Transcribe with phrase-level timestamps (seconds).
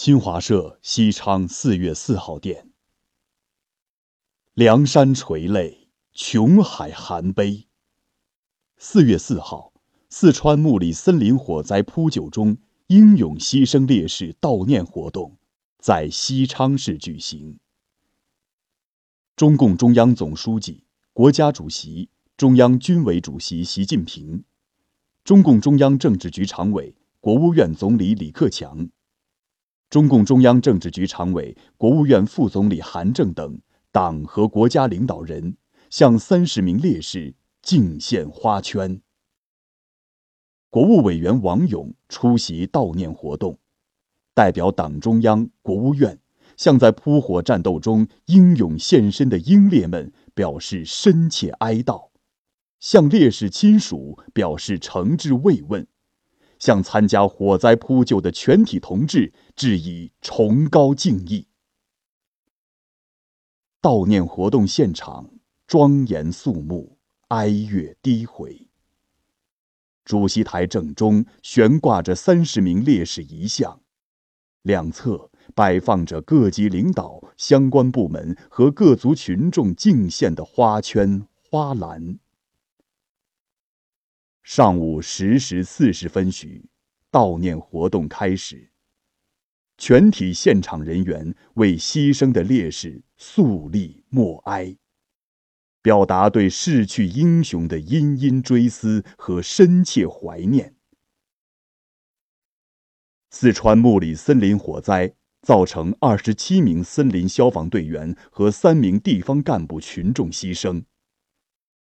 [0.00, 2.70] 新华社西昌四月四号电：
[4.54, 7.66] 梁山垂泪，琼海含悲。
[8.76, 9.72] 四月四号，
[10.08, 15.36] 四川木里森林火灾扑救中英勇牺牲烈士悼念活动
[15.80, 17.58] 在西昌市举行。
[19.34, 24.44] 中共中央总书记、国家主席、中央军委主席习近平，
[25.24, 28.88] 中共中央政治局常委、国务院总理李克强。
[29.90, 33.58] 中共中央政治局常委、国务院副总理韩正等
[33.90, 35.56] 党和国家领导人
[35.88, 39.00] 向三十名烈士敬献花圈。
[40.68, 43.58] 国务委员王勇出席悼念活动，
[44.34, 46.20] 代表党中央、国务院
[46.58, 52.10] 向在扑火战斗中英勇献身的英烈们表示深切哀悼，
[52.78, 55.86] 向烈士亲属表示诚挚慰问。
[56.58, 61.46] 向参加火灾扑救的全体同志致以崇高敬意。
[63.80, 65.30] 悼念活动现场
[65.66, 68.68] 庄严肃穆，哀乐低回。
[70.04, 73.80] 主席台正中悬挂着三十名烈士遗像，
[74.62, 82.18] 两侧摆放着各级领导、相关部门和各族群众敬献的花圈、花篮。
[84.50, 86.70] 上午十时四十分许，
[87.12, 88.70] 悼念活动开始。
[89.76, 94.78] 全体现场人员为牺牲的烈士肃立默哀，
[95.82, 100.74] 表达对逝去英雄的殷殷追思和深切怀念。
[103.28, 110.84] 四川木里森林火灾造成二十七名森林消防队员和三名地方干部群众牺牲。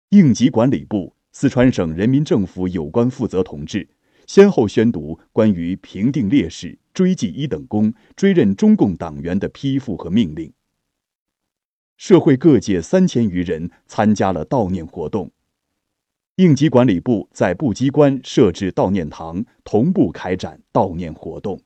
[0.09, 1.15] 应急管理部。
[1.31, 3.87] 四川省人民政府有关负责同志
[4.27, 10.51] 先后宣读关于评定烈士、追记一等功、追认中共党员的批复和命令。
[11.97, 15.31] 社会各界三千余人参加了悼念活动。
[16.35, 21.61] 应急管理部在部机关设置悼念堂，同步开展悼念活动。